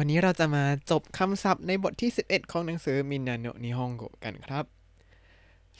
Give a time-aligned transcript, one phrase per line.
[0.00, 4.64] วันนี้เราจะมาจบคำศัพท์ในบทที่ 11 ของหนังสือมินาโนนิฮงโกกันครับ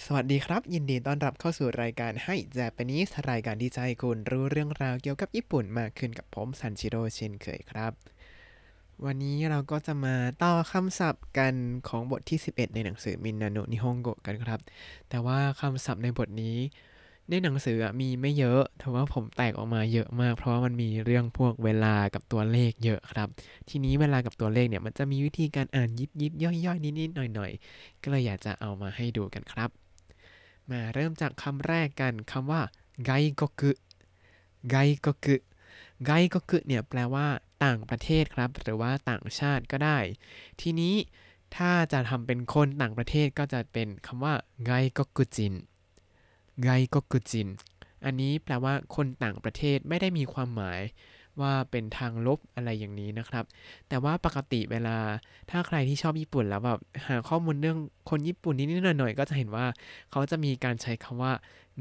[0.05, 7.93] สวัสดีครับ ยินดีต้อนรับเข้าสู่รายการให้แจปนิสรายการที่จะให้คุณรู้เรื่องราวเกี่ยวกับญี่ปุ่นมากขึ้นกับผมซันชิโร่เช่นเคยครับ
[9.05, 11.55] วันนี้เราก็จะมาต่อคำศัพท์กัน
[11.89, 14.61] ของบทที่ 11 ในหนังสือมินาโนนิฮงโกกันครับ
[15.09, 16.57] แต่ว่าคำศัพท์ในบทนี้
[17.31, 23.29] ในหนังสือมีไม่เยอะแต่ว่าผมแตกออกมาเยอะมาก เพราะว่ามันมีเรื่องพวกเวลากับตัวเลขเยอะครับ
[23.69, 29.71] ทีนี้เวลากับตัวเลขเนี่ยมันจะมีวิธีการอ่านยิบยิบย่อยย่อยนิดนิดหน่อยหน่อยๆ ก็เลยอยากจะเอามาให้ดูกันครับ
[30.71, 32.63] มาเริ่มจากคำแรกกันคำว่า
[33.07, 33.11] ไก
[33.41, 33.71] กกุ
[34.71, 35.37] ไกกกุ
[36.07, 37.27] ไกกกุเนี่ยแปลว่า
[37.65, 39.99] ต่างประเทศครับ หรือว่าต่างชาติก็ได้
[40.61, 40.95] ทีนี้
[41.57, 44.35] ถ้าจะทำเป็นคนต่างประเทศก็จะเป็นคำว่า
[44.67, 45.55] ไกกกุจิน
[46.65, 47.49] ไกกกุจิน
[48.05, 50.81] อันนี้แปลว่าคนต่างประเทศไม่ได้มีความหมาย
[51.41, 53.45] ว่าเป็นทางลบอะไรอย่างนี้นะครับ
[53.89, 54.97] แต่ว่าปกติเวลา
[55.51, 57.79] ถ้าใครที่ชอบญี่ปุ่นแล้วแบบหาข้อมูลเรื่อง
[58.11, 59.67] คนญี่ปุ่นนิดๆหน่อยๆก็จะเห็นว่า
[60.11, 61.33] เขาจะมีการใช้คำว่า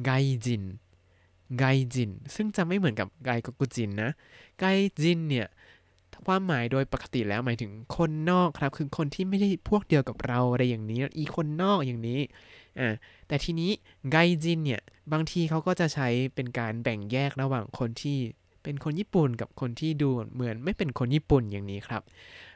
[0.06, 0.12] ไก
[0.46, 0.64] จิน
[1.60, 4.12] ไกจิน ซึ่งจะไม่เหมือนกับไกกกุจินนะ
[4.60, 4.66] ไก
[5.02, 5.48] จินเนี่ย
[6.26, 12.20] ความหมายโดยปกติแล้วหมายถึงคนนอกครับ คือคนที่ไม่ได้พวกเดียวกับเราอะไรอย่างนี้ อีคนนอกอย่างนี้
[12.80, 12.90] อ่า
[13.28, 13.72] แต่ทีนี้
[14.12, 14.82] ไกจินเนี่ย
[15.14, 18.18] บางทีเขาก็จะใช้เป็นการแบ่งแยกระหว่างคนที่
[18.64, 22.02] เป็นคนญี่ปุ่นกับคนที่ดูเหมือนไม่เป็นคนญี่ปุ่นอย่างนี้ครับ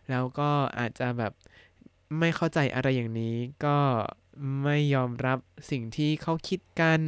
[0.09, 1.33] แล้วก็อาจจะแบบ
[2.19, 3.77] ไม่เข้าใจอะไรอย่างนี้ก็
[4.63, 5.39] ไม่ยอมรับ
[5.71, 6.99] สิ่งที่เขาคิดกัน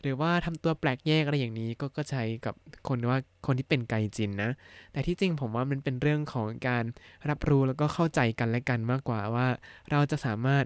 [0.00, 2.54] หรือว่าทำตัวแปลกแยกอะไรอย่างนี้ก็ก็ใช้กับ
[2.88, 4.50] คนว่าคนที่เป็นไกจินนะ
[4.92, 6.84] แต่ที่จริงผมว่ามันเป็นเรื่องของการ
[7.28, 9.48] รับรู้แล้วก็เข้าใจกันและกันมากกว่าว่า
[9.90, 10.64] เราจะสามารถ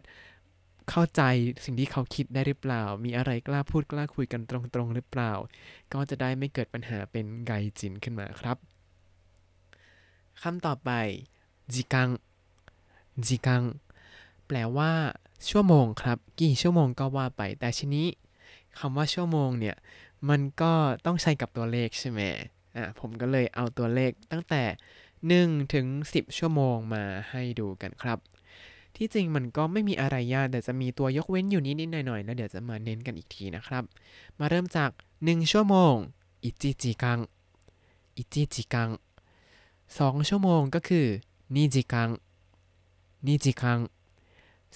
[0.90, 1.22] เข้าใจ
[1.64, 5.32] สิ่งที่เขาคิดได้หรือเปล่า มีอะไรกล้าพูดกล้าคุยกันตรงๆหรือเปล่า
[5.92, 8.56] ก็จะได้ไม่เกิดปัญหาเป็นไกจินขึ้นมาครับ
[10.42, 10.90] คำต่อไป
[11.72, 12.08] จิกัง
[13.26, 13.62] จิกัง
[14.46, 14.92] แปลว่า
[15.50, 18.08] ชั่วโมงครับ กี่ชั่วโมงก็ว่าไป แต่ทีนี้
[18.78, 19.76] คำว่าชั่วโมงเนี่ย
[20.28, 20.72] มันก็
[21.06, 22.20] ต้องใช้กับตัวเลขใช่ไหม
[22.76, 24.62] อะผมก็เลยเอาตัวเลขตั้งแต่
[25.58, 28.18] 1 ถึง 10 ชั่วโมงมาให้ดูกันครับ
[28.96, 33.82] ที่จริงมันก็ไม่มีอะไรยากแต่จะมีตัวยกเว้นอยู่นิดๆหน่อยๆแล้วเดี๋ยวจะมาเน้นกันอีกทีนะครับ
[34.38, 34.90] มาเริ่มจาก
[35.20, 35.94] 1 ชั่วโมง
[36.44, 37.18] อิจิจิกัง
[38.16, 38.90] อิจิจิกัง
[39.98, 41.06] สองชั่วโมงก็คือ
[41.54, 42.08] นิจิกัง
[43.26, 43.78] นิจิกัง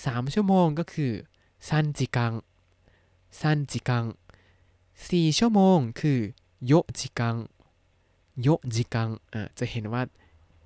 [0.05, 1.13] สามชั่วโมงก็คือ
[1.69, 2.33] ซันจิกัง
[3.41, 4.05] ซันจิกัง
[5.09, 6.19] สี่ชั่วโมงคือ
[6.67, 7.37] โยจิกัง
[8.43, 10.03] โยจิกังอะจะเห็นว่า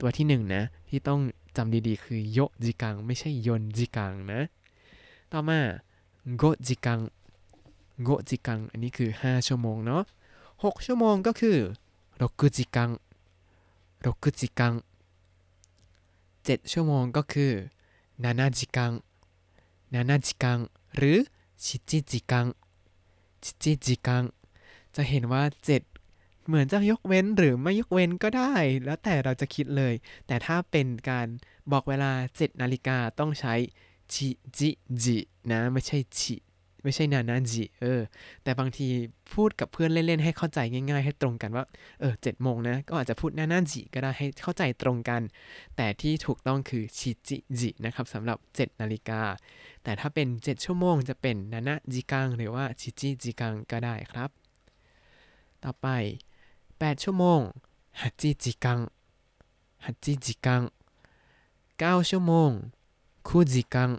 [0.01, 1.21] ตัวที่หนึ่งนะ ที่ต้อง
[1.59, 4.41] จำดีๆ คือโยจิกัง ไม่ใช่ยนจิกังนะ
[5.33, 5.61] ต่อมา
[6.39, 7.01] โกจิกัง
[8.05, 10.03] โกจิกัง อันนี้คือ 5 ชั่วโมงเนาะ
[10.43, 11.59] 6ชั่วโมงก็คือ
[12.07, 12.91] 6จิกัง
[14.05, 14.75] 6จิกัง
[16.47, 17.53] 7ชั่วโมงก็คือ
[18.05, 18.93] 7จิกัง
[19.93, 20.59] 7จิกัง
[20.97, 21.19] หรือ
[21.65, 22.47] 7จิกัง
[23.45, 24.23] 7จิกัง
[24.95, 25.43] จะเห็นว่า
[25.77, 25.98] 7
[26.49, 28.53] เหมือนจะยกเว้นหรือไม่ยกเว้นก็ได้
[28.85, 29.95] แล้วแต่เราจะคิดเลย
[30.27, 31.27] แต่ถ้าเป็นการ
[31.73, 33.55] บอกเวลา 7 นาฬิกาต้องใช้
[34.13, 34.29] ชิ
[34.59, 34.71] จิ
[35.03, 35.19] จิ
[35.51, 36.37] นะไม่ใช่ชิ
[36.83, 38.01] ไม่ใช่นานาจิเออ
[38.43, 38.89] แต่บางที
[39.35, 41.65] พูดกับเพื่อนเล่น ๆ ให้เข้าใจง่าย ๆ ให้ตรงกันว่า
[42.01, 45.23] เออเจ็ดโมงนะ ก็อาจจะพูดนานาจิก็ได้ให้เข้าใจตรงกัน
[45.77, 49.23] แต่ที่ถูกต้องคือชิจิจินะครับสำหรับ 7 นาฬิกา
[49.85, 54.31] แต่ถ้าเป็น 7 ชั่วโมงจะเป็นนานาจิกังหรือว่าชิจิจิกังก็ได้ครับ
[55.65, 55.89] ต่อไป
[56.79, 57.41] 8 ชั่วโมง
[58.01, 58.79] ฮัจิจิกัง
[59.85, 60.63] ฮัจิจิกัง
[61.41, 62.51] 9 ชั่วโมง
[63.29, 63.91] คุจิกัง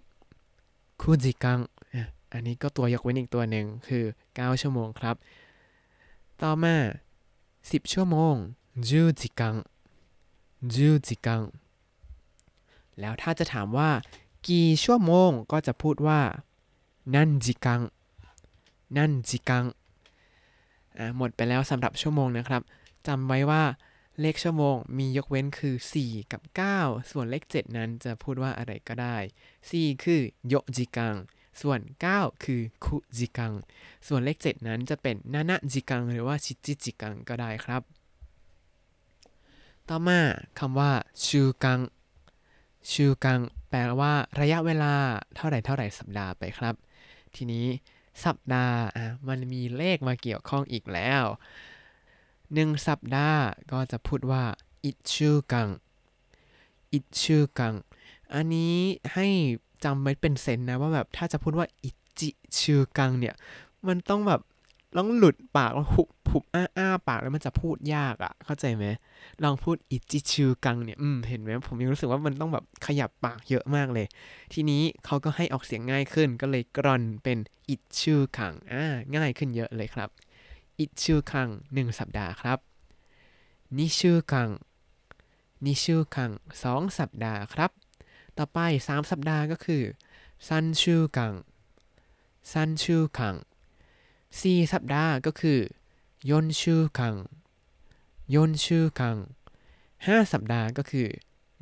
[1.01, 1.59] คุจิกัง
[2.31, 4.03] อันนี้ก็ตัวยกเว้นอีกตัวหนึ่งคือ
[4.33, 5.15] 9 ชั่วโมงครับ
[6.41, 6.75] ต่อมา
[7.35, 8.35] 10 ชั่วโมง
[8.87, 9.55] จูจิกัง
[10.73, 11.41] จูจิกัง
[12.99, 13.89] แล้วถ้าจะถามว่า
[14.47, 16.21] กี่ชั่วโมงก็จะพูดว่า
[17.13, 17.81] นันจิกัง
[18.95, 19.63] นันจิกัง
[21.17, 22.61] หมดไปแล้วสำหรับชั่วโมงนะครับ
[23.07, 23.63] จำไว้ว่า
[24.21, 26.41] เลขชั่วโมงมียกเว้นคือ 4 กับ
[26.77, 29.17] 9 ส่วนเลข 7 นั้นจะพูดว่าอะไรก็ได้
[29.59, 31.15] 4 คือโยจิกัง
[31.61, 31.79] ส่วน
[32.11, 33.53] 9 คือคุจิกัง
[34.07, 37.81] ส่วนเลข 7 นั้นจะเป็นนานะจิกัง หรือว่าชิจิจิกังก็ได้ครับ
[39.89, 40.19] ต่อมา
[40.59, 40.91] คำว่า
[41.25, 41.79] ชูกัง
[42.91, 43.39] ชูกัง
[43.69, 44.93] แปลว่าระยะเวลา
[45.35, 46.75] เท่าไหร่เท่าไหร่สัปดาห์ไปครับ
[47.35, 47.65] ทีนี้
[48.25, 51.23] สัปดาห์อะมันมีเลขมาเกี่ยวข้องอีกแล้ว
[52.53, 54.43] หนึ่งสัปดาห์ก็จะพูดว่า
[54.83, 55.67] อิชูกัง
[56.93, 57.73] อิชูกัง
[58.33, 58.77] อันนี้
[59.13, 59.27] ให้
[59.83, 61.89] จำไว้เป็นเซนนะว่าแบบถ้าจะพูดว่าอิ
[62.19, 62.29] จิ
[62.59, 63.35] ชูกังเนี่ย
[63.87, 64.41] มันต้องแบบ
[64.97, 68.85] ต้องหลุดปากแล้วหุบหุบอ้าอ้าปากแล้วมันจะพูดยากอะ่ะ เข้าใจไหม
[69.43, 74.07] ลองพูดอิจิชูกังเนี่ย อืม เห็นไหมผมยังรู้สึกว่ามันต้องแบบขยับปากเยอะมากเลย
[74.53, 77.37] ทีนี้เขาก็ให้ออกเสียงง่ายขึ้น ก็เลยกรอนเป็น
[77.69, 78.83] อิชูคัง อ่า
[79.15, 80.09] ง่ายขึ้นเยอะเลยครับ
[80.79, 82.59] อิชูคังหนึ่งสัปดาห์ครับ
[83.77, 84.49] นิชูคัง
[85.65, 86.31] นิชูคัง
[86.63, 87.71] สองสัปดาห์ครับ
[88.37, 89.83] ต่อไปสามสัปดาห์ก็คือ
[90.47, 91.33] 三週間
[92.51, 93.35] 三週間
[94.41, 95.59] สี่สัปดาห์ก็คือ
[96.29, 97.15] 四週間
[98.33, 99.17] 四週間
[100.05, 101.07] ห้าสัปดาห์ก็คือ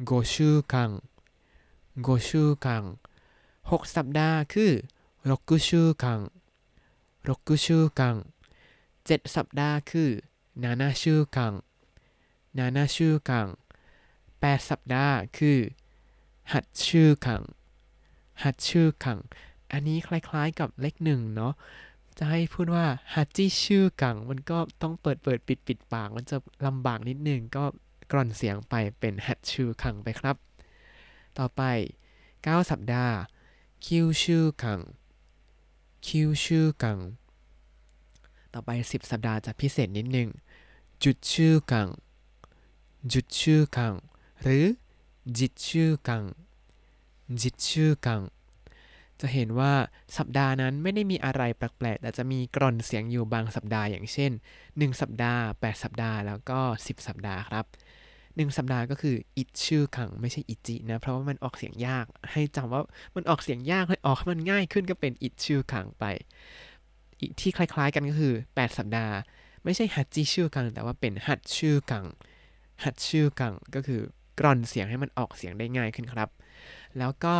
[0.05, 2.83] 五週間 五週間
[3.71, 4.71] หกสัปดาห์คือ
[5.29, 6.19] 六週間
[7.27, 8.15] 六週間
[9.05, 10.09] เจ็ดสัปดาห์คือ
[10.63, 11.53] 七週間
[12.57, 13.47] 七週間
[14.39, 15.59] แปดสัปดาห์คือ
[16.51, 17.41] หัดชูคัง
[18.43, 19.19] หัดชูคัง
[19.71, 21.53] อันนี้คล้ายๆกับเลขหนึ่งเนาะ
[22.17, 27.63] จะให้พูดว่าฮัจิชื่อกัง มันก็ต้องเปิดเปิดปิดปิดปาก มันจะลำบากนิดนึง ก็
[28.11, 30.35] กร่อนเสียงไปเป็นฮัดชื่อคังไปครับ
[31.37, 31.61] ต่อไป
[32.17, 33.15] 9 สัปดาห์
[33.85, 34.79] คิวชื่อคัง
[36.07, 36.99] คิวชื่อกัง
[38.53, 40.29] ต่อไป 10 สัปดาห์จะพิเศษนิดนึง
[41.03, 41.87] จุดชื่อกัง
[43.13, 43.93] จุดชื่อกัง
[44.43, 44.65] หรือ
[45.37, 46.23] จิตชื่อกัง
[47.41, 48.21] จิตชื่อกัง
[49.21, 49.73] จะเห็นว่า
[50.17, 54.31] สัปดาห์นั้นไม่ได้มีอะไรแปลกๆ แต่จะมีกร่อนเสียงอยู่บางสัปดาห์อย่างเช่น
[54.65, 57.65] 1 สัปดาห์ 8 สัปดาห์ แล้วก็ 10 สัปดาห์ครับ
[58.15, 62.81] 1 สัปดาห์ก็คืออิชื่อขังไม่ใช่อิจินะ เพราะว่ามันออกเสียงยาก ให้จำว่า
[63.15, 66.05] มันออกเสียงยากให้ออกให้มันง่ายขึ้นก็เป็นอิชื่อขังไป
[67.19, 69.15] อีกที่คล้ายๆกันก็คือ 8 สัปดาห์
[69.63, 72.05] ไม่ใช่ฮัตจิชื่อกัง แต่ว่าเป็นฮัตชื่อกัง
[72.83, 74.01] ฮัตชื่อกังก็คือ
[74.39, 76.29] กร่อนเสียงให้มันออกเสียงได้ง่ายขึ้นครับ
[76.97, 77.35] แล้วก็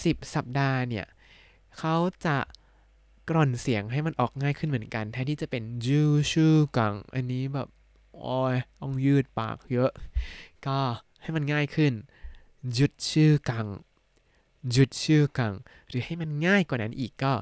[0.00, 1.06] 10 สัปดาห์เนี่ย
[1.78, 1.96] เขา
[2.26, 2.36] จะ
[3.28, 6.46] กร่อนเสียงให้มันออกง่ายขึ้นเหมือนกัน แทนที่จะเป็นจูชู
[6.76, 7.68] กัง อันนี้แบบ
[8.18, 9.90] โอ้ยต้องยืดปากเยอะ
[10.66, 10.78] ก็
[11.22, 11.92] ให้มันง่ายขึ้น
[12.78, 13.66] จุดชื่อกัง
[14.74, 15.54] จุดชื่อกัง
[15.88, 17.32] หรือให้มันง่ายกว่านั้นอีกก็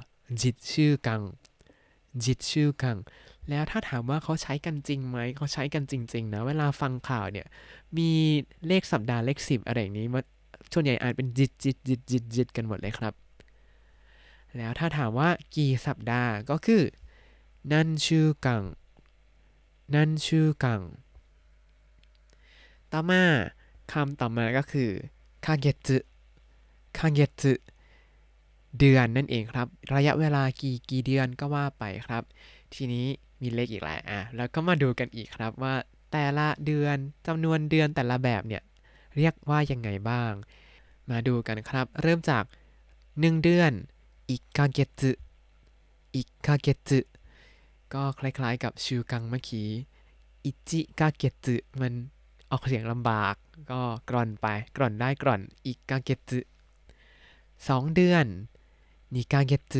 [0.42, 1.22] จิตชื่อกัง
[2.24, 2.98] จิตชื่อกัง
[3.48, 7.46] แล้วถ้าถามว่าเขาใช้กันจริงไหม เขาใช้กันจริง ๆ นะ เวลาฟังข่าวเนี่ย
[7.96, 8.10] มี
[8.66, 10.20] เลขสัปดาห์เลขสิบอะไรอย่างนี้มา
[10.72, 13.14] ส่วนใหญ่อ่านเป็นจิตจิตจิตจิตจิตกันหมดเลยครับ
[14.56, 16.82] แล้วถ้าถามว่ากี่สัปดาห์ก็คือ
[17.72, 18.62] นันชูกัง
[19.94, 20.80] นันชูกัง
[22.92, 23.22] ต่อมา
[23.92, 24.90] คำต่อมาก็คือ
[25.44, 25.88] かげつ
[26.98, 27.42] かげつ
[28.78, 32.22] เดือนนั่นเองครับ ระยะเวลากี่กี่เดือนก็ว่าไปครับ
[32.74, 33.06] ทีนี้
[33.40, 35.74] มีเลขอีกหลายอะแล้วก็มาดูกันอีกครับว่า
[36.12, 36.96] แต่ละเดือน
[37.26, 38.62] จำนวนเดือนแต่ละแบบเนี่ย
[39.16, 40.32] เรียกว่ายังไงบ้าง
[41.10, 42.44] มาดูกันครับ เริ่มจาก
[42.94, 43.72] 1 เดือน
[44.30, 45.02] いっかげつ
[46.14, 46.90] いっかげつ
[47.92, 49.68] ก็คล้ายๆกับ週間เมื่อกี้
[50.44, 51.46] いちかげつ
[51.80, 51.92] มัน
[52.50, 53.34] ออกเสียงลำบาก
[53.70, 54.46] ก็กร่อนไป
[54.76, 56.30] กร่อนได้กร่อน いっかげつ
[57.68, 58.26] สองเดือน
[59.14, 59.74] にかげつ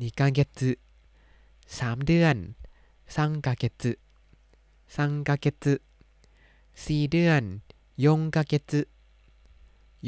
[0.00, 0.60] にかげつ
[1.78, 2.36] สามเดือน
[3.16, 3.84] さんかげつ
[4.96, 5.66] さんかげつ
[6.84, 7.42] สี่เดือน
[8.04, 8.72] よんかげつ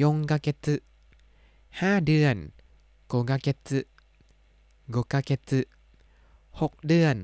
[0.00, 0.66] よんかげつ
[1.80, 2.36] ห้าเดือน
[3.08, 3.70] ごかげつ
[4.90, 5.52] โกกาเกต
[6.60, 7.16] หกเดือน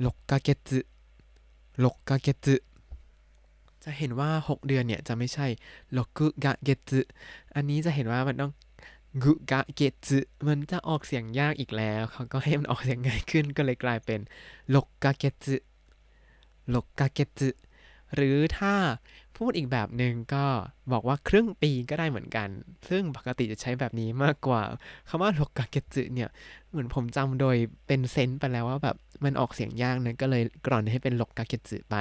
[0.00, 0.70] หลกกาเกต
[1.80, 2.46] หลกกาเกต
[3.82, 5.46] จะเห็นว่า 6 เดือนเนี่ย จะไม่ใช่
[5.96, 6.90] ลกุกะเกต
[7.54, 8.52] อันนี้จะเห็นว่ามันต้อง
[9.22, 10.08] กุกะเกต
[10.46, 14.20] มันจะออกเสียงยากอีกแล้วเขาก็ให้มันออกเสียงง่ายขึ้นก็เลยกลายเป็น
[14.74, 15.44] ลกกะเกต
[16.74, 17.40] ลกกะเกต
[18.14, 18.74] หรือถ้า
[19.40, 20.44] พูดอีกแบบหนึ่งก็
[20.92, 22.48] บอกว่าครึ่งปีก็ได้เหมือนกัน
[22.88, 24.62] ซึ่งปกติจะใช้แบบนี้มากกว่า
[25.08, 26.30] คำว่าลกกาเกจึเนี่ย
[26.70, 27.56] เหมือนผมจำโดย
[27.86, 31.96] เป็นเซนต์ไปแล้วว่าแบบมันออกเสียงยากนะก็เลยกร่อนให้เป็นลกกาเกจึไป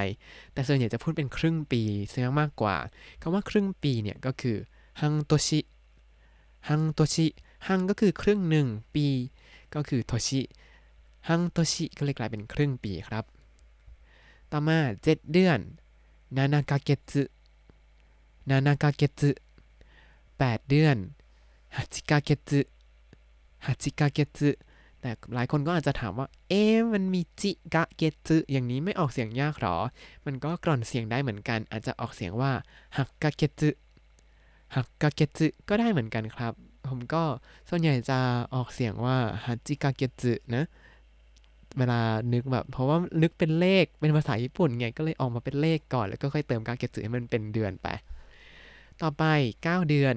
[0.54, 2.76] แต่ส่วนใหญ่จะพูดเป็นครึ่งปีเสียมากกว่า
[3.22, 4.58] คำว่าครึ่งปีเนี่ยก็คือ
[5.02, 5.60] ฮังโตชิ
[6.70, 7.28] ฮังโตชิ
[7.68, 9.08] ฮังก็คือครึ่งหนึ่งปี
[9.76, 10.42] ก็คือโตชิ
[11.28, 13.26] ฮังโตชิก็เลยกลายเป็นครึ่งปีครับ
[14.52, 15.60] ต่อมาเจ็ดเดือน
[16.37, 16.91] 7ヶ月
[18.47, 19.03] 7ヶ月
[20.39, 20.97] 8เดือน
[21.75, 22.31] 8ヶ月
[23.65, 24.21] 8ヶ月
[25.01, 26.63] แต่หลายคนก็อาจจะถามว่า เอ๊
[26.93, 29.77] มันมีจิกะเกตอย่างนี้ไม่ออกเสียงยากหรอ
[30.27, 32.53] มันก็กร่อนเสียงได้เหมือนกัน อาจจะออกเสียงว่า
[32.97, 33.63] ฮักกะเกต
[34.75, 35.39] ฮักกะเกต
[35.69, 36.53] ก็ได้เหมือนกันครับ
[36.89, 37.23] ผมก็
[37.69, 38.19] ส่วนใหญ่จะ
[38.55, 40.23] ออกเสียงว่าฮัจิกะเกต
[40.55, 40.65] นะ
[41.78, 42.02] เวลา
[42.34, 47.88] นึกแบบ เพราะว่านึกเป็นเลขเป็นภาษาญี่ปุ่นไงก็เลยออกมาเป็นเลขก่อน แล้วก็ค่อยเติมกาเกจึให้มันเป็นเดือนไป
[49.02, 49.24] ต่อไป
[49.64, 50.16] 9 เดือน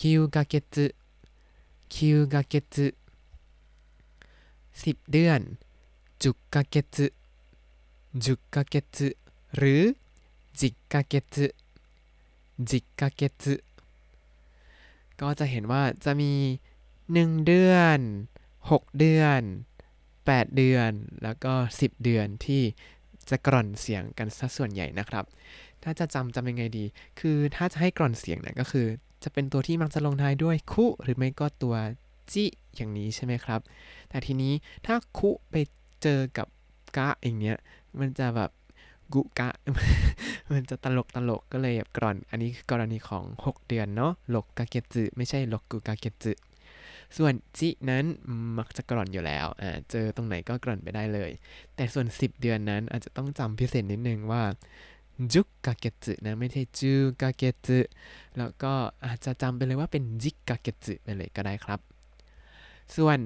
[0.00, 0.86] คิวกาเกจึ
[1.94, 2.86] คิวกาเกจึ
[4.84, 5.40] สิบเดือน
[6.22, 7.06] จุกกาเกจึ
[8.24, 9.08] จุกกาเกจึ
[9.56, 9.82] หรือ
[10.60, 11.46] จิกกาเกจึ
[12.70, 13.54] จิกกาเกจึ
[15.20, 16.32] ก็จะเห็นว่าจะมี
[16.90, 17.98] 1 เดือน
[18.70, 19.42] 6 เดือน
[20.26, 20.90] 8 เดือน
[21.24, 22.62] แล้วก็ 10 เดือนที่
[23.30, 25.24] จะกร่อนเสียงกันซะส่วนใหญ่นะครับ
[25.82, 26.84] ถ้าจะจำจำยังไงดี
[27.20, 28.86] คือถ้าจะให้กร่อนเสียงเนี่ยก็คือ
[29.24, 31.76] จะเป็นตัวที่มักจะลงท้ายด้วยคุ หรือไม่ก็ตัว
[32.32, 32.44] จิ
[32.76, 33.60] อย่างนี้ใช่ไหมครับ
[34.08, 34.52] แต่ทีนี้
[34.86, 35.54] ถ้าคุไป
[36.02, 36.46] เจอกับ
[36.96, 37.56] กะอย่างเนี้ย
[38.00, 38.50] มันจะแบบ
[39.14, 39.48] กุกะ
[40.52, 46.32] มันจะตลกตลกก็เลยแบบกร่อน อันนี้คือกรณีของ 6 เดือนเนาะลกกาเกจึไม่ใช่ลกกุกาเกจึ
[47.18, 48.04] ส่วนจินั้น
[48.58, 51.30] มักจะกร่อนอยู่แล้วอ่าเจอตรงไหนก็กร่อนไปได้เลย
[51.74, 54.42] แต่ส่วน 10 เดือนนั้นอาจจะต้องจำพิเศษนิดนึงว่า
[55.32, 56.92] จุกกาเกจึนะไม่ใช่จู
[57.22, 57.78] กาเกจึ
[58.38, 58.72] แล้วก็
[59.06, 61.80] อาจจะจำไปเลยว่าเป็นจิกกาเกจึไปเลยก็ได้ครับ
[62.96, 63.18] ส่วน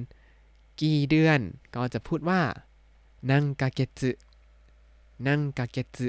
[0.80, 1.38] กี่เดือน
[1.74, 2.40] ก็จะพูดว่า
[3.30, 4.10] นังกาเกจึ
[5.26, 6.08] นังกาเกจึ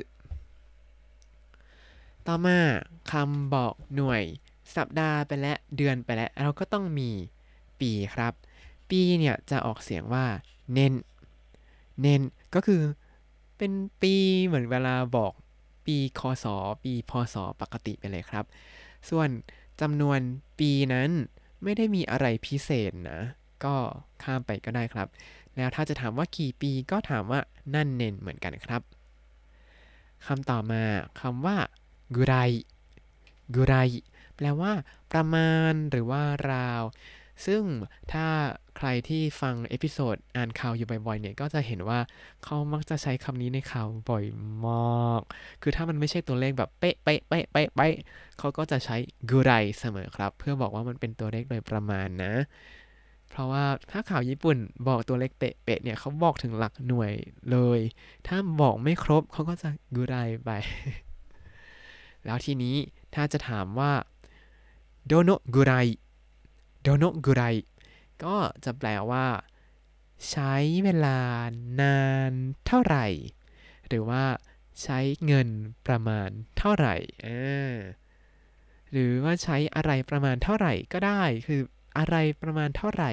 [2.28, 2.58] ต่อมา
[3.12, 4.24] คำบอกหน่วย
[4.76, 7.10] สัปดาห์ไปแล้วเดือนไปแล้วเราก็ต้องมี
[7.82, 8.34] ปีครับ
[8.90, 10.26] ปีเนี่ยจะออกเสียงว่า
[10.74, 10.94] เน้น
[12.02, 12.22] เน้น
[12.56, 12.82] ก็คือ
[13.58, 14.14] เป็นปี
[14.46, 15.34] เหมือนเวลาบอก
[15.86, 16.46] ปีคศ
[16.84, 18.46] ปีพศปกติไปเลยครับ
[19.10, 19.30] ส่วน
[19.82, 20.20] จำนวน
[20.60, 21.10] ปีนั้น
[21.64, 23.20] ไม่ได้มีอะไรพิเศษนะ
[23.64, 23.76] ก็
[24.24, 25.08] ข้ามไปก็ได้ครับ
[25.56, 27.40] แล้วถ้าจะถามว่ากี่ปีก็ถามว่า
[27.76, 28.82] นั่นเน้นเหมือนกันครับ
[30.26, 30.84] คำต่อมา
[31.22, 31.58] คำว่า
[32.16, 32.36] ぐらい
[33.56, 33.76] ぐらい
[34.36, 34.72] แปลว่า
[35.12, 36.84] ประมาณหรือว่าราว
[37.46, 37.62] ซึ่ง
[38.14, 38.28] ถ้า
[38.78, 42.00] ใครที่ฟัง episode อ่านข่าวอยู่บ่อยๆเนี่ยก็จะเห็นว่า
[42.44, 44.26] เขามักจะใช้คำนี้ในข่าวบ่อย
[44.66, 45.22] มาก
[45.62, 47.96] คือถ้ามันไม่ใช่ตัวเลขแบบเป๊ะเป๊ะเป๊ะเป๊ะเป๊ะ
[48.40, 48.96] เขาก็จะใช้
[49.30, 52.34] ぐらい เสมอครับ เพื่อบอกว่ามันเป็นตัวเลขโดยประมาณนะ
[53.30, 57.12] เพราะว่าถ้าข่าวญี่ปุ่นบอกตัวเลขเป๊ะเนี่ยเขาบอกถึงหลักหน่วย
[57.52, 57.80] เลย
[58.28, 60.16] ถ้าบอกไม่ครบเขาก็จะกุไร
[60.46, 60.52] ไป
[62.26, 62.76] แล้วทีนี้
[63.16, 63.92] ถ้าจะถามว่า
[65.06, 65.74] โดโนกุไร
[66.88, 67.44] โดโนกุไร
[68.24, 69.26] ก็จะแปลว่า
[70.30, 70.54] ใช้
[70.84, 71.20] เวลา
[71.82, 72.32] นาน
[72.68, 73.06] เท่าไหร่
[73.88, 74.24] หรือว่า
[74.84, 75.50] ใช้เงิน
[75.88, 76.96] ประมาณเท่าไหร่
[78.92, 81.62] หรือว่าใช้อะไรประมาณเท่าไหร่ก็ได้ คือ
[81.98, 83.12] อะไรประมาณเท่าไหร่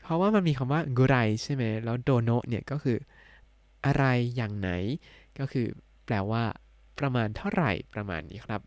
[0.00, 2.98] เพราะว่ามันมีคำว่ากุไรใช่ไหมแล้วโดโนเนี่ยก็คือ
[3.86, 4.04] อะไร
[4.36, 4.70] อย่างไหน
[5.38, 5.66] ก็คือ
[6.06, 6.44] แปลว่า
[6.98, 8.60] ประมาณเท่าไหร่ประมาณนี้ครับ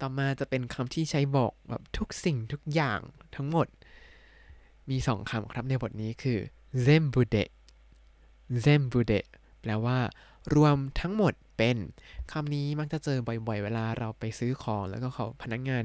[0.00, 3.00] ต่อมาจะเป็นคำที่ใช้บอกแบบทุกสิ่งทุกอย่าง
[3.36, 3.66] ทั้งหมด
[4.90, 6.38] มีสองคำครับในบทนี้คือ
[6.86, 7.44] zembude
[8.64, 9.20] zembude
[9.60, 9.98] แปลว่า
[10.54, 11.76] รวมทั้งหมดเป็น
[12.32, 15.84] คำนี้มักจะเจอบ่อยๆ เวลาเราไปซื้อของแล้วก็เขาพนักงงาน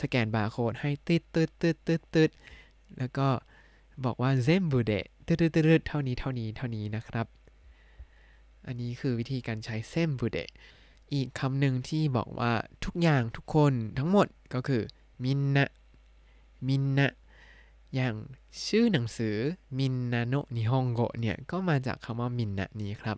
[0.00, 2.30] สแกนบาร์โค้ดให้ตืดตืดตืดตืดตืด
[2.98, 3.28] แล้วก็
[4.04, 7.26] บอกว่า 全部で ตืดตืดตืดเท่านี้เท่านี้เท่านี้นะครับ
[8.66, 10.38] อันนี้คือวิธีการใช้全部で
[11.12, 12.52] อีกคำหนึ่งที่บอกว่า
[12.84, 14.82] ทุกอย่างทุกคนทั้งหมดก็คือ
[15.24, 17.08] みんな みんな
[17.94, 18.14] อย่าง
[18.66, 19.36] ชื่อหนังสือ
[19.78, 23.16] みんなの日本語เนี่ยก็มาจากคำว่า みんな นี้ครับ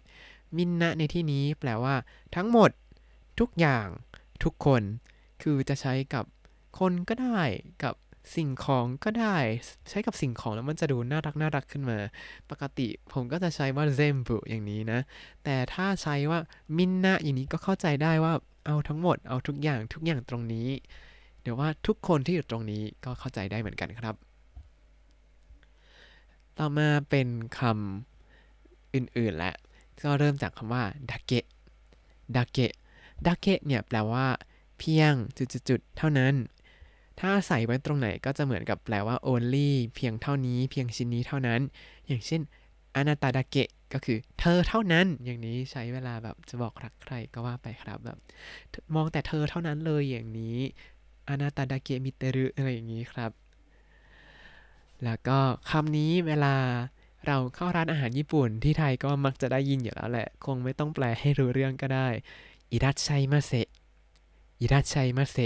[0.56, 1.94] みんな ในที่นี้แปลว่า
[2.34, 2.70] ทั้งหมด
[3.40, 3.86] ทุกอย่าง
[4.44, 4.82] ทุกคน
[5.42, 6.24] คือจะใช้กับ
[6.78, 7.40] คนก็ได้
[7.82, 7.94] กับ
[8.36, 9.36] สิ่งของก็ได้
[9.88, 11.98] ใช้กับสิ่งของแล้วมันจะดูน่ารักน่ารักขึ้นมา
[12.50, 15.00] ปกติผมก็จะใช้ว่าเซมบุอย่างนี้นะ
[15.44, 16.38] แต่ถ้าใช้ว่า
[16.76, 18.32] มินนะอย่างนี้ก็เข้าใจได้ว่า
[18.66, 20.68] เอาทั้งหมดเอาทุกอย่างทุกอย่างตรงนี้
[21.42, 24.14] เดี๋ยวว่าทุกคนที่อยู่ตรงนี้ก็เข้าใจได้เหมือนกันครับ
[26.58, 29.52] ต่อมาเป็นคำอื่นๆและ
[30.02, 31.46] ก็เริ่มจากคำว่าดาเกะ
[32.36, 32.72] ดาเกะ
[33.26, 34.26] ดาเกะเนี่ยแปลว่า
[34.78, 36.34] เพียงจุดๆเท่านั้น
[37.20, 41.60] ถ้าใส่ไว้ตรงไหนก็จะเหมือนกับแปลว่า only เพียงเท่านี้เพียงชิ้นนี้เท่านั้น
[42.06, 42.40] อย่างเช่น
[42.96, 48.18] อนาตาดาเกะก็คือเธอเท่านั้น อย่างนี้ใช้เวลาแบบจะบอกรักใครก็ว่าไปครับแบบ
[48.94, 50.58] มองแต่เธอเท่านั้นเลยอย่างนี้
[51.28, 53.30] อนาตาดาเกะมิเตรุอะไรอย่างนี้ครับ
[55.04, 55.38] แล้วก็
[55.70, 56.54] คำนี้เวลา
[57.26, 62.08] เราเข้าร้านอาหารญี่ปุ่นที่ไทยก็มักจะได้ยินอยู่แล้วแหละ คงไม่ต้องแปลให้รู้เรื่องก็ได้
[62.72, 63.52] อิรัชัยมาเซ
[64.60, 65.38] อิรัชัยมาเซ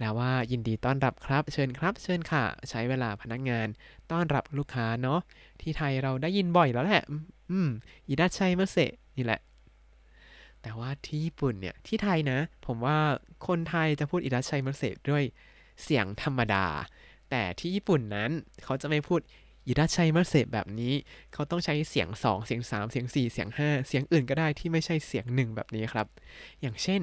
[0.00, 3.68] แล้วว่ายินดีต้อนรับครับ เชิญครับ เชิญค่ะ ใช้เวลาพนักงาน
[4.10, 5.20] ต้อนรับลูกค้าเนาะ
[5.60, 7.04] ที่ไทยเราได้ยินบ่อยแล้วแหละ
[7.50, 7.68] อืม
[8.08, 8.76] อิดาชัยมาเซ
[9.16, 9.40] นี่แหละ
[10.62, 12.98] แต่ว่าที่ญี่ปุ่นเนี่ยที่ไทยนะ ผมว่า
[13.46, 15.22] คนไทยจะพูดอิดาชัยมาเซด้วย
[15.82, 16.66] เสียงธรรมดา
[17.30, 18.30] แต่ที่ญี่ปุ่นนั้น
[18.64, 19.20] เขาจะไม่พูด
[19.66, 20.94] อิดาชัยมาเซแบบนี้
[21.32, 26.06] เขาต้องใช้เสียง 2 เสียง 3 เสียง 4 เสียง 5 เสียงอื่นก็ได้ที่ไม่ใช่เสียง 1 แบบนี้ครับ
[26.60, 27.00] อย่างเช่น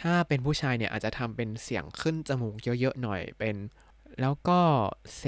[0.00, 3.56] ถ้าเป็นผู้ชายเนี่ยอาจจะทำเป็นเสียงขึ้นจมูกเยอะๆหน่อยเป็น
[4.20, 4.60] แล้วก็
[5.16, 5.22] เส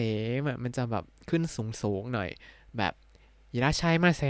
[0.46, 1.42] มมันจะแบบขึ้น
[1.82, 2.30] สูงๆหน่อย
[2.78, 2.92] แบบ
[3.52, 4.22] อิราชัยมาเซ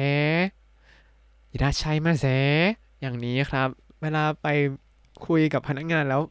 [1.52, 2.26] อิราชัยมาเซ
[3.00, 3.69] อย่างนี้ครับ
[4.02, 4.49] เวลาไป
[5.26, 6.23] คุยกับพนักงานแล้ว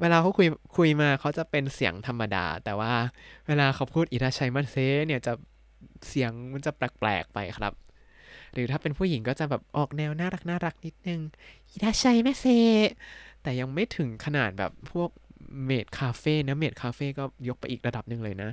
[0.00, 2.92] เวลาเขาคุยคุยมาเขาจะเป็นเสียงธรรมดา แต่ว่า
[3.46, 5.32] เวลาเขาพูดいらっしゃいませเนี่ยจะ
[6.08, 7.72] เสียงมันจะแปลกๆไปครับ
[8.52, 11.20] หรือถ้าเป็นผู้หญิงก็จะแบบออกแนวน่ารักน่ารักนิดนึง
[11.70, 12.46] いらっしゃいませ
[13.42, 15.10] แต่ยังไม่ถึงขนาดแบบพวก
[15.64, 18.50] เมดคาเฟ่นะเมดคาเฟ่ก็ยกไปอีกระดับหนึ่งเลยนะ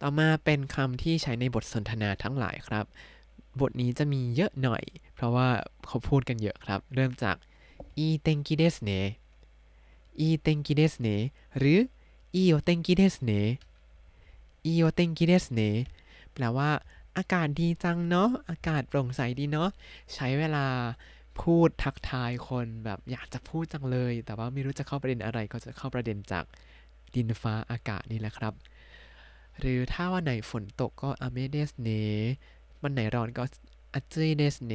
[0.00, 2.84] ต่อมาเป็นคำที่ใช้ในบทสนทนาทั้งหลายครับ
[3.60, 4.82] บทนี้จะมีเยอะหน่อย
[5.14, 5.48] เพราะว่า
[5.86, 7.36] เขาพูดกันเยอะครับ เริ่มจาก
[7.98, 8.90] いい天気ですね
[10.20, 11.08] いい天気ですね
[11.58, 11.78] หรือ
[12.34, 13.32] いいお天気ですね
[14.66, 15.60] いいお天気ですね
[16.32, 16.70] แปลว่า
[17.16, 19.70] อากาศดีจังเนาะ อากาศโปร่งใสดีเนาะ
[20.14, 20.66] ใช้เวลา
[21.40, 26.44] พูดทักทายคนแบบอยากจะพูดจังเลย แต่ว่าไม่รู้จะเข้าประเด็นอะไรก็จะเข้าประเด็นจาก
[27.14, 28.54] ดินฟ้าอากาศนี่แหละครับ
[29.60, 31.90] หรือถ้าวันไหนฝนตกก็雨ですね
[32.82, 33.44] วันไหนร้อนก็
[33.94, 34.74] 暑いですね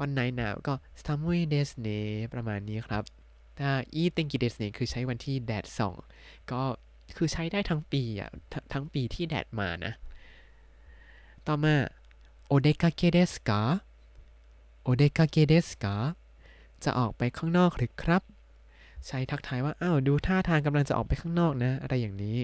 [0.00, 1.88] วันไหนหนาวก็寒いですね
[2.34, 3.04] ประมาณนี้ครับ
[3.58, 5.94] ถ้าいい天気ですねคือใช้วันที่แดดส่อง
[6.52, 6.62] ก็
[7.16, 9.92] คือใช้ได้ทั้งปีอะ ทั้งปีที่แดดมานะ
[11.50, 11.76] ต่อมา
[12.46, 13.60] お出かけですか お
[14.82, 15.94] 出かけですか
[16.84, 18.22] จะออกไปข้างนอกหรือครับ
[19.06, 22.38] ใช้ทักทายว่า อ้าว ดูท่าทางกำลังจะออกไปข้างนอกนะ อะไรอย่างนี้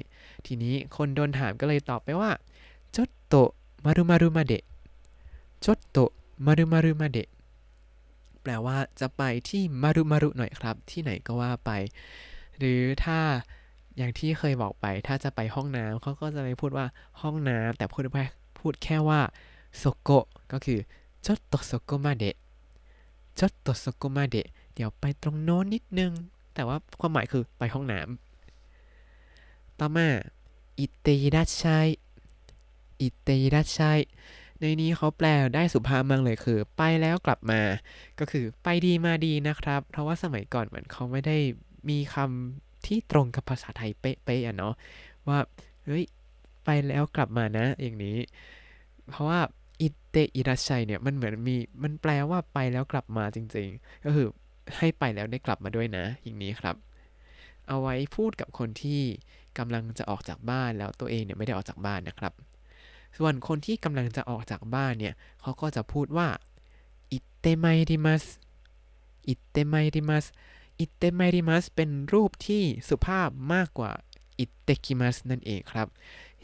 [0.47, 2.31] ทีนี้คนโดนถามก็เลยตอบไปว่า
[2.97, 3.35] ちょっと
[3.85, 5.99] まるまるまで ちょっと
[6.47, 7.29] まるまるまで
[8.43, 11.71] แปลว่าจะไปที่まるまるหน่อยครับ ที่ไหนก็ว่าไป
[12.59, 13.19] หรือถ้า
[13.97, 16.87] อย่างที่เคยบอกไป ถ้าจะไปห้องน้ำเขาก็จะไม่พูดว่า
[17.21, 18.21] ห้องน้ำแต่พูดไป
[18.65, 19.21] พูดแค่ว่า
[19.79, 20.11] そこ
[20.53, 20.79] ก็คือ
[21.27, 22.37] ちょっとそこまで
[23.39, 26.13] ちょっとそこまでเดี๋ยวไปตรงโน้นนิดนึง
[26.55, 30.09] แต่ว่าความหมายคือไปห้องน้ำต่อมา
[30.79, 34.01] いっていらっしゃい いっていらっしゃい
[34.61, 37.61] ในนี้เขาแปลได้สุภาพมากเลยคือ ไปแล้วกลับมา
[38.19, 41.37] ก็คือไปดีมาดีนะครับ เพราะว่าสมัยก่อนเหมือนเขาไม่ได้
[41.91, 44.75] มีคำที่ตรงกับภาษาไทยเป๊ะๆอะเนาะ
[45.29, 45.39] ว่า
[45.85, 46.05] เฮ้ย
[46.65, 48.17] ไปแล้วกลับมานะ อย่างนี้
[49.11, 49.41] เพราะว่า
[49.81, 54.27] อิเตอิรัชัยเนี่ยมันเหมือนมีมันแปลว่าไปแล้วกลับมาจริง ๆ ก็คือ
[54.79, 56.77] ให้ไปแล้วได้กลับมาด้วยนะ อย่างนี้ครับ
[57.69, 59.03] เอาไว้พูดกับคนที่
[59.59, 62.33] กำลังจะออกจากบ้านแล้วตัวเองเนี่ยไม่ได้ออกจากบ้านนะครับ
[63.19, 66.29] ส่วนคนที่กำลังจะออกจากบ้านเนี่ยเขาก็จะพูดว่า
[67.13, 68.25] อิเตไมริมัส
[69.29, 70.25] อิเตไมริมัส
[70.81, 73.93] อิเตไมริมัสเป็นรูปที่สุภาพมากกว่า
[74.39, 75.89] อิเตกิมัสนั่นเองครับ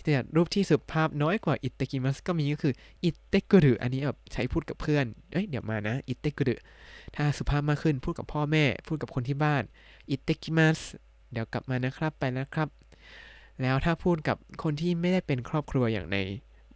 [0.04, 6.54] แต่รูปที่สุภาพน้อยกว่าอิเตกิมัสก็มีก็คืออิเตกุรุอันนี้แบบใช้พูดกับเพื่อนเอ้ยเดี๋ยวมานะอิเตกุรุ
[7.16, 9.62] ถ้าสุภาพมากขึ้นพูดกับพ่อแม่ พูดกับคนที่บ้าน
[10.10, 10.78] อิเตกิมัส
[11.32, 12.68] เดี๋ยวกลับมานะครับไปแล้วครับ
[13.62, 16.18] แล้วถ้าพูดกับคนที่ไม่ได้เป็นครอบครัวอย่างใน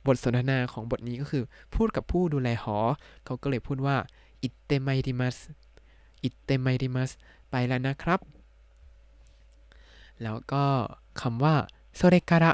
[0.07, 2.79] บทสนทนาของบทนี้ก็คือ พูดกับผู้ดูแลหอ
[3.25, 3.97] เขาก็เลยพูดว่า
[4.43, 5.37] อิเตไมริมัส
[6.23, 7.11] อิเตไมริมัส
[7.51, 8.21] ไปแล้วนะครับ
[10.23, 10.65] แล้วก็
[11.21, 11.55] คำว่า
[11.97, 12.53] โซเรการะ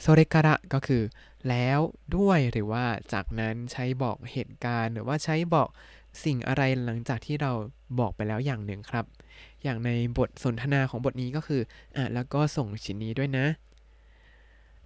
[0.00, 1.02] โซเรการะก็คือ
[1.48, 1.80] แล้ว
[2.16, 5.68] ด้วยหรือว่าจากนั้นใช้บอกเหตุการณ์ หรือว่าใช้บอก
[6.24, 7.52] สิ่งอะไรหลังจากที่เรา
[8.00, 9.04] บอกไปแล้วอย่างหนึ่งครับ
[9.62, 11.62] อย่างในบทสนทนาของบทนี้ก็คือ
[11.96, 13.46] อะแล้วก็ส่งชิ้นนี้ด้วยนะ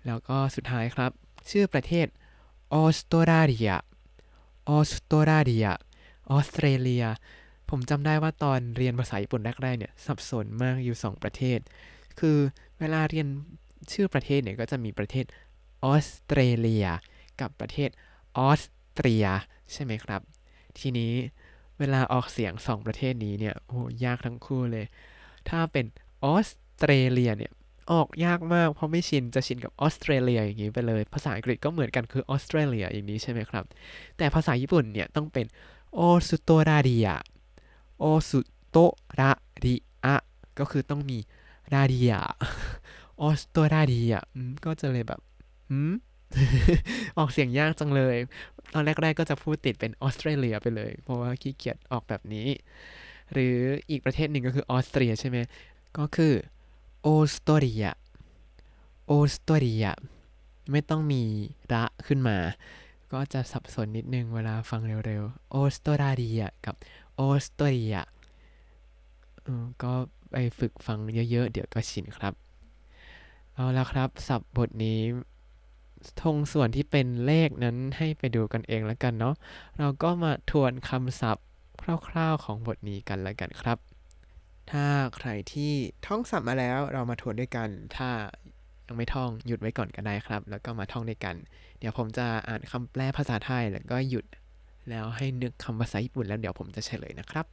[0.07, 1.11] แล้วก็สุดท้ายครับ
[1.51, 2.07] ชื่อประเทศ
[2.75, 3.73] ออสเตรเลีย
[4.71, 5.67] ออสเตรเลีย
[6.31, 7.05] ออสเตรเลีย
[7.71, 11.59] ผมจำได้ว่าตอนเรียนภาษาญี่ปุ่นแรกๆเนี่ยสับสนมากอยู่ 2 ประเทศ
[12.21, 12.39] คือ
[12.79, 13.29] เวลาเรียน
[13.93, 15.25] ชื่อประเทศเนี่ยก็จะมีประเทศ
[15.85, 16.87] ออสเตรเลีย
[17.41, 17.91] กับประเทศ
[18.39, 18.63] ออส
[18.95, 19.27] เตรีย
[19.73, 20.21] ใช่ไหมครับ
[20.79, 21.13] ทีนี้
[21.79, 24.87] เวลาออกเสียง2ประเทศนี้เนี่ยโอ้ยากทั้งคู่เลย
[25.49, 25.87] ถ้าเป็น
[26.25, 27.53] ออสเตรเลียเนี่ย
[27.93, 33.65] ออกยากมากเพราะไม่ชินจะชินกับออสเตรเลียอย่างนี้ไปเลย ภาษาอังกฤษก็เหมือนกันคือออสเตรเลียอย่างนี้ใช่ไหมครับ
[34.17, 35.47] แต่ภาษาญี่ปุ่นเนี่ยต้องเป็น
[35.95, 37.09] โอสุโตราเดีย
[37.99, 38.77] โอสุโต
[39.19, 39.31] รา
[39.65, 40.17] ดิอะ
[40.59, 41.19] ก็คือต้องมี
[41.73, 42.15] ราเดีย
[43.23, 44.15] ออสเตรเลีย
[44.65, 45.21] ก็จะเลยแบบ
[45.71, 45.93] อืม
[47.19, 48.17] ออกเสียงยากจังเลย
[48.73, 52.49] ตอนแรกๆก็จะพูดติดเป็นออสเตรเลียไปเลย เพราะว่าขี้เกียจออกแบบนี้
[53.33, 53.57] หรือ
[53.91, 55.39] อีกประเทศหนึ่งก็คือออสเตรียใช่ไหม
[55.99, 56.35] ก็คือ
[57.07, 57.87] ออสเตรเลีย
[59.11, 59.87] ออสเตรเลีย
[60.71, 61.23] ไม่ต้องมี
[61.73, 62.39] ระขึ้นมา
[63.13, 66.75] ก็จะสับสนนิดนึงเวลาฟังเร็วๆออสเตรเลียกับ
[67.21, 67.97] ออสเตรเลีย
[69.83, 69.93] ก็
[70.31, 70.99] ไปฝึกฟัง
[71.31, 72.35] เยอะๆ เดี๋ยวก็ชินครับ
[73.61, 75.01] เอาละครับสับบทนี้
[76.23, 79.35] ทงส่วนที่เป็นเลขนั้นให้ไปดูกันเองแล้วกันเนาะ
[79.79, 81.47] เราก็มาทวนคำศัพท์
[82.09, 83.79] คร่าวๆของบทนี้กันแล้วกันครับ
[84.71, 85.73] ถ้าใครที่
[86.07, 88.09] ท่องศัพท์มาแล้วเรามาทวนด้วยกัน ถ้า
[88.87, 91.35] ยังไม่ท่องหยุดไว้ก่อนก็ได้ครับ แล้วก็มาท่องด้วยกัน
[91.79, 94.27] เดี๋ยวผมจะอ่านคำแปลภาษาไทยแล้วก็หยุด
[94.91, 97.47] แล้วให้นึกคำภาษาญี่ปุ่นแล้วเดี๋ยวผมจะเฉลยนะครับ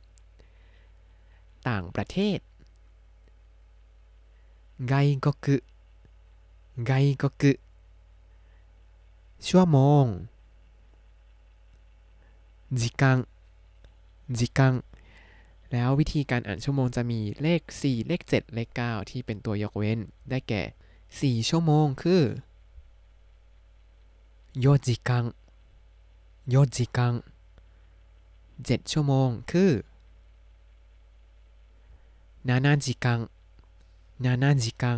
[1.69, 2.39] ต่างประเทศ
[6.85, 7.27] ไกก็
[9.47, 10.05] ชั่วโมง
[12.79, 13.17] จิกัง
[14.39, 14.73] จัง
[15.71, 20.61] แล้ววิธีการอ่านชั่วโมงจะมีเลข 4 เลข 7 เลข 9 ที่เป็นตัวยกเว้น ได้แก่
[21.43, 22.23] 4 ชั่วโมงคือ
[24.59, 25.25] โยจิกัง
[26.49, 27.13] โยจิกัง
[28.27, 29.71] 7 ชั่วโมงคือ
[32.47, 33.19] นานาจิกัง
[34.23, 34.97] นานาจัง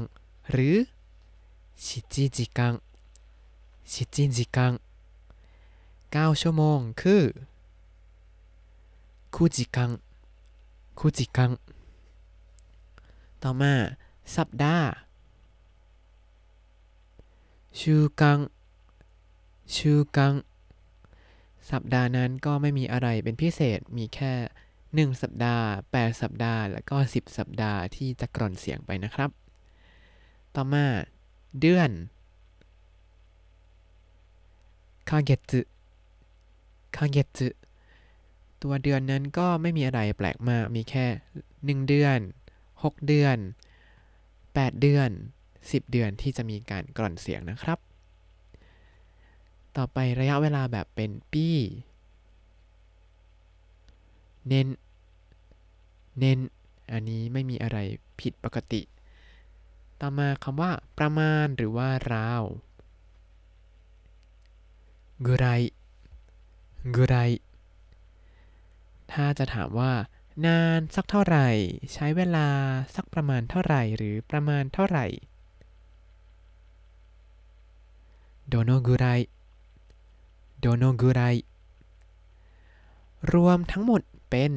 [0.51, 0.75] หรือ
[1.85, 2.73] ชิจิจิกัง
[3.91, 4.73] ชิจิจิกัง
[5.53, 7.23] 9ชั่วโมงคือ
[9.35, 9.91] คุจิกัง
[10.99, 11.51] คุจิกัง
[13.43, 13.73] ต่อมา
[14.35, 14.87] สัปดาห์
[17.79, 18.39] ชูกัง
[19.75, 20.33] ชูกัง
[21.71, 29.29] สัปดาห์นั้นก็ไม่มีอะไรเป็นพิเศษ มีแค่ 1 สัปดาห์ 8 สัปดาห์ แล้วก็ 10 สัปดาห์ที่จะกร่อนเสียงไปนะครับ
[30.55, 30.85] ต่อมา
[31.59, 31.89] เดือน
[35.09, 35.53] คาเกต
[36.95, 37.39] คาเกต
[38.61, 41.05] ตัวเดือนนั้นก็ไม่มีอะไรแปลกมาก มีแค่
[41.47, 42.19] 1 เดือน
[42.67, 43.37] 6 เดือน
[44.09, 45.09] 8 เดือน
[45.51, 47.79] 10 เดือนที่จะมีการกร่อนเสียงนะครับ
[49.77, 51.47] ต่อไประยะเวลาแบบเป็นปี
[54.47, 54.67] เน้น
[56.19, 56.39] เน้น
[56.91, 57.77] อันนี้ไม่มีอะไร
[58.19, 58.81] ผิดปกติ
[60.01, 62.43] ต่อมาคำว่าประมาณหรือว่าราว
[65.25, 65.47] กุไร
[66.95, 67.15] กุไร
[69.11, 69.93] ถ้าจะถามว่า
[70.45, 71.47] นานสักเท่าไหร่
[71.93, 72.47] ใช้เวลา
[72.95, 75.05] สักประมาณเท่าไหร่ หรือประมาณเท่าไหร่
[78.47, 79.05] โดโนกุไร
[80.59, 81.21] โดโนกุไร
[83.33, 84.53] รวมทั้งหมดเป็น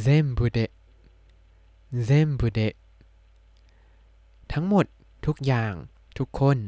[0.00, 0.46] เซมบุ
[2.02, 2.60] เซมบุเด
[4.52, 4.86] ทั้งหมด
[5.26, 5.72] ทุกอย่าง
[6.18, 6.58] ทุกคน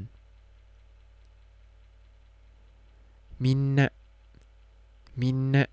[3.43, 3.89] มินนะ
[5.21, 5.65] มินนะ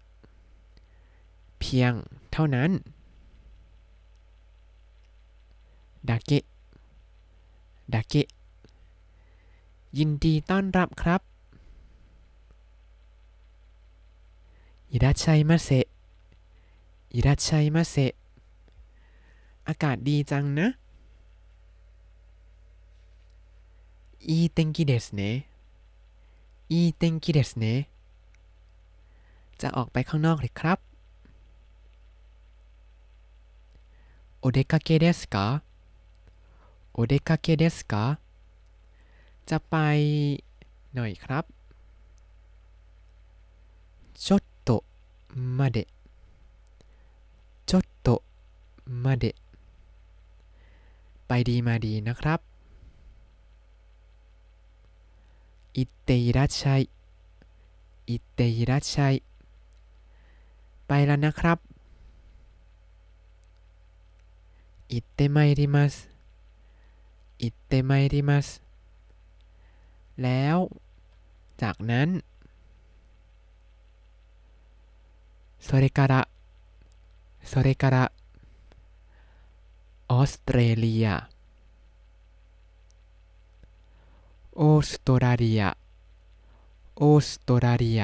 [1.60, 1.94] เพียง
[2.32, 2.72] เท่านั้น
[6.10, 6.44] ดาเกะ
[7.94, 8.28] ดาเกะ
[9.98, 11.22] ยินดีต้อนรับครับ
[14.92, 15.70] อิรัชัยมาเซ
[17.14, 17.96] อิรัชัยมาเซ
[19.69, 20.69] อากาศดีจังนะ
[24.31, 25.47] いい天気ですね
[26.69, 27.89] いい天気ですね
[29.61, 30.79] จะออกไปข้างนอกเลยครับ
[34.43, 35.63] お出かけですか
[36.95, 38.19] お出かけですか
[39.47, 40.45] จะไป
[40.95, 41.45] หน่อยครับ
[44.15, 44.85] ちょっと
[45.35, 45.87] まで
[47.67, 48.23] ちょっと
[48.87, 49.35] まで
[51.27, 52.41] ไปดีมาดีนะครับ
[55.77, 56.83] อิเตอิรัชัย
[58.11, 59.15] อิเตอิรัชัย
[60.87, 61.59] ไปแล้วนะครับ
[64.93, 65.95] อิเตไมริมัส
[67.43, 68.47] อิเตไมริมัส
[70.23, 70.57] แล้ว
[71.63, 72.09] จากนั้น
[75.67, 76.29] それから
[77.51, 78.13] それから
[80.14, 81.08] ออสเตรเลีย
[84.62, 85.64] ออสเตรเลีย
[87.02, 88.04] ออสเตรเลีย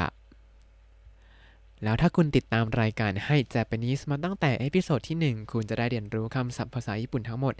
[1.83, 7.53] แล้วถ้าคุณติดตามรายการให้ Japanese มาตั้งแต่ episode ที่ 1 คุณจะได้เรียนรู้คำศัพท์ภาษาญี่ปุ่นทั้งหมด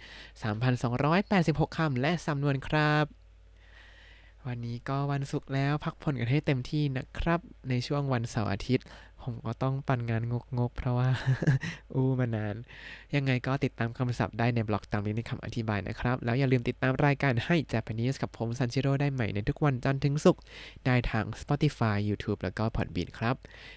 [0.86, 3.06] 3,286 คำและสำนวนครับ
[4.48, 8.86] วันนี้ก็วันศุกร์แล้วพักผ่อนกันให้เต็มที่นะครับ ในช่วงวันเสาร์อาทิตย์
[9.24, 10.24] ผมก็ต้องปั่นงาน
[10.58, 11.10] งกๆ เพราะว่า
[11.94, 12.56] อู้มานาน
[13.16, 20.42] ยังไงก็ติดตามคำศัพท์ได้ในบล็อกตามลิงก์ในคำอธิบายนะครับ แล้วอย่าลืมติดตามรายการให้ Japanese กับผมซันชิโร่ได้ใหม่ในทุกวันจันทร์ถึงศุกร์
[20.86, 23.36] ได้ทาง Spotify YouTube แล้วก็ Podbean ครับ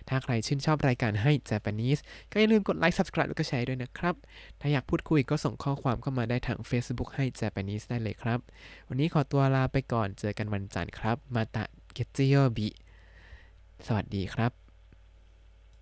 [0.08, 2.00] ถ้าใครชื่นชอบรายการให้ Japanese
[2.32, 4.14] ก็อย่าลืมกดไลค์ Subscribe แล้วก็แชร์ด้วยนะครับ
[4.60, 8.38] ถ้าอยากพูดคุยก็ส่งข้อความเข้ามาได้ทาง Facebook ให้ Japanese ได้เลยครับ
[8.88, 12.68] วันนี้ขอตัวลาไปก่อนเจอกันวันจันทร์ครับมาตะเกจิโยบิ
[13.86, 14.61] สวัสดีครับ